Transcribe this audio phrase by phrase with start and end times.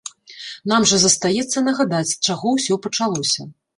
[0.71, 3.41] Нам жа застаецца нагадаць, з чаго ўсё пачалося.